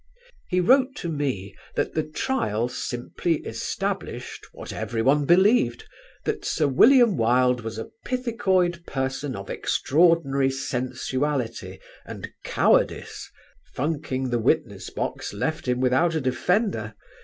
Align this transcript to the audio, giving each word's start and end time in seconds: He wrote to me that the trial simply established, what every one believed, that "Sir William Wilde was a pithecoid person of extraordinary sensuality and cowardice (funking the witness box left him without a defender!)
He 0.49 0.59
wrote 0.59 0.95
to 0.95 1.09
me 1.09 1.55
that 1.75 1.93
the 1.93 2.01
trial 2.01 2.67
simply 2.69 3.35
established, 3.41 4.47
what 4.51 4.73
every 4.73 5.03
one 5.03 5.25
believed, 5.25 5.87
that 6.25 6.43
"Sir 6.43 6.67
William 6.67 7.17
Wilde 7.17 7.61
was 7.61 7.77
a 7.77 7.91
pithecoid 8.03 8.87
person 8.87 9.35
of 9.35 9.51
extraordinary 9.51 10.49
sensuality 10.49 11.77
and 12.03 12.31
cowardice 12.43 13.29
(funking 13.75 14.31
the 14.31 14.39
witness 14.39 14.89
box 14.89 15.33
left 15.33 15.67
him 15.67 15.79
without 15.79 16.15
a 16.15 16.21
defender!) 16.21 16.95